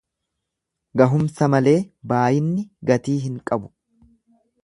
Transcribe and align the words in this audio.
Gahumsa 1.01 1.49
malee 1.55 1.75
baayinni 2.13 2.65
gatii 2.93 3.17
hin 3.29 3.39
qabu. 3.51 3.71